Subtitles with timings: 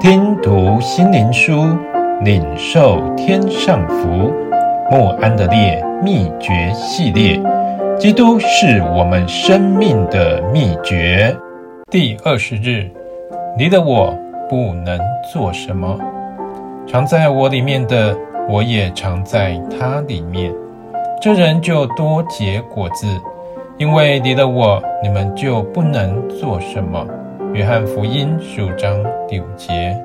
[0.00, 1.76] 听读心灵书，
[2.22, 4.32] 领受天上福。
[4.92, 7.40] 莫安德烈秘诀系列，
[7.98, 11.36] 基督是我们生命的秘诀。
[11.90, 12.88] 第二十日，
[13.56, 14.16] 离了我
[14.48, 15.00] 不能
[15.32, 15.98] 做什么。
[16.86, 18.16] 常在我里面的，
[18.48, 20.54] 我也常在他里面。
[21.20, 23.04] 这人就多结果子，
[23.78, 27.04] 因为离了我，你们就不能做什么。
[27.54, 29.96] 约翰福音十五章第五节，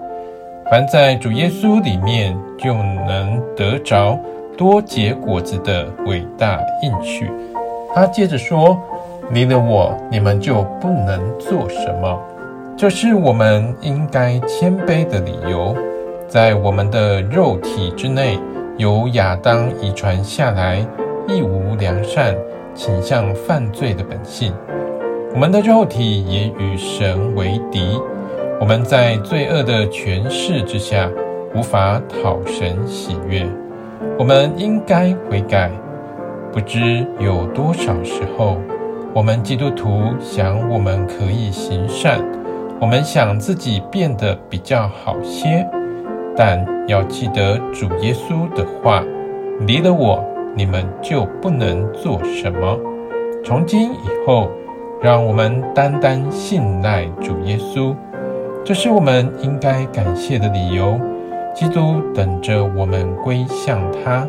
[0.70, 4.18] 凡在主耶稣里面，就能得着
[4.58, 7.30] 多结果子的伟大应许。
[7.94, 8.78] 他接着说
[9.32, 12.20] ：“离了我，你们就不能做什么。”
[12.78, 15.76] 这是我们应该谦卑的理由。
[16.28, 18.40] 在我们的肉体之内，
[18.78, 20.84] 由亚当遗传下来，
[21.28, 22.36] 一无良善、
[22.74, 24.52] 倾向犯罪的本性。
[25.34, 28.00] 我们的肉体也与神为敌，
[28.62, 31.10] 我们在罪恶的权势之下，
[31.56, 33.44] 无法讨神喜悦。
[34.20, 35.72] 我们应该悔改。
[36.52, 38.58] 不知有多少时候，
[39.12, 42.24] 我们基督徒想我们可以行善，
[42.80, 45.68] 我们想自己变得比较好些，
[46.38, 49.04] 但要记得主耶稣的话：
[49.62, 50.24] 离了我，
[50.56, 52.78] 你们就不能做什么。
[53.44, 54.48] 从今以后。
[55.04, 57.94] 让我们单单信赖主耶稣，
[58.64, 60.98] 这是我们应该感谢的理由。
[61.54, 64.26] 基督等着我们归向他，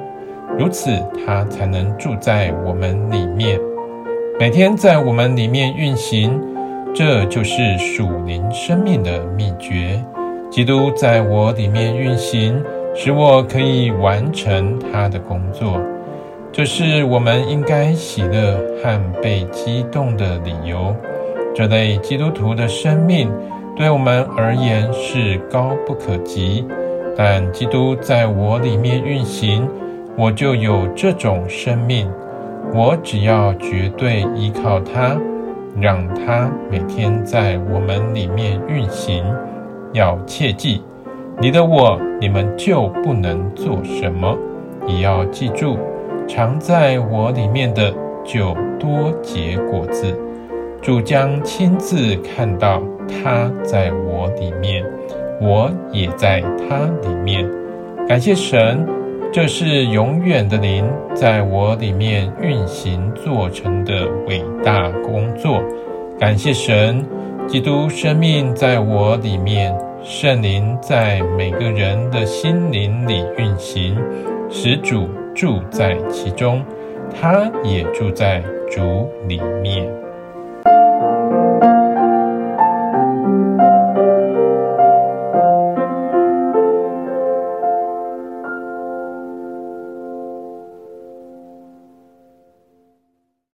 [0.58, 0.90] 如此
[1.24, 3.56] 他才能住在我们里面，
[4.36, 6.40] 每天在我们里面运行。
[6.92, 10.04] 这就是属灵生命的秘诀。
[10.50, 12.60] 基督在我里面运行，
[12.96, 15.80] 使我可以完成他的工作。
[16.56, 20.94] 这是我们应该喜乐和被激动的理由。
[21.52, 23.28] 这类基督徒的生命
[23.74, 26.64] 对我们而言是高不可及，
[27.16, 29.68] 但基督在我里面运行，
[30.16, 32.08] 我就有这种生命。
[32.72, 35.20] 我只要绝对依靠他，
[35.80, 39.24] 让他每天在我们里面运行。
[39.92, 40.82] 要切记，
[41.40, 44.38] 你的我，你们就不能做什么。
[44.86, 45.76] 也要记住。
[46.26, 47.92] 常在我里面的，
[48.24, 50.16] 就多结果子。
[50.82, 54.84] 主将亲自看到他在我里面，
[55.40, 57.48] 我也在他里面。
[58.06, 58.86] 感谢神，
[59.32, 65.62] 这是永远的灵在我里面运行做成的伟大工作。
[66.18, 67.04] 感谢神，
[67.46, 73.96] 基督生命在我里面，圣灵在每个人的心灵里运行，
[74.50, 76.64] 使主住在其中，
[77.20, 80.03] 他也住在主里面。